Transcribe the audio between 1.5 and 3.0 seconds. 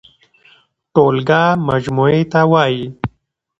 مجموعې ته وايي.